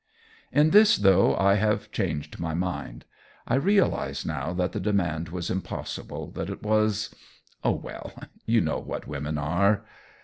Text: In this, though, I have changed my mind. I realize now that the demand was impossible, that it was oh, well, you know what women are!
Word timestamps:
In 0.51 0.71
this, 0.71 0.97
though, 0.97 1.35
I 1.35 1.57
have 1.57 1.91
changed 1.91 2.39
my 2.39 2.55
mind. 2.55 3.05
I 3.47 3.53
realize 3.53 4.25
now 4.25 4.51
that 4.53 4.71
the 4.71 4.79
demand 4.79 5.29
was 5.29 5.51
impossible, 5.51 6.31
that 6.31 6.49
it 6.49 6.63
was 6.63 7.13
oh, 7.63 7.73
well, 7.75 8.11
you 8.47 8.61
know 8.61 8.79
what 8.79 9.05
women 9.05 9.37
are! 9.37 9.85